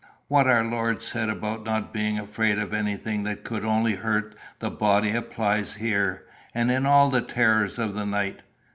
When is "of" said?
2.57-2.73, 7.77-7.93